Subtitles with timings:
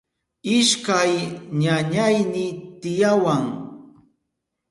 [0.57, 1.13] Ishkay
[1.61, 2.45] ñañayni
[2.81, 3.45] tiyawan.